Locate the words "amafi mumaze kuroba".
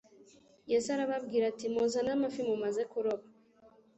2.15-3.25